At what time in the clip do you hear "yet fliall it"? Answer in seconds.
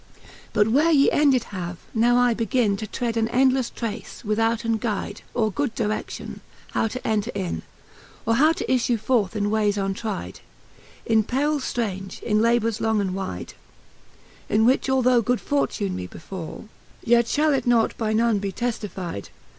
17.03-17.67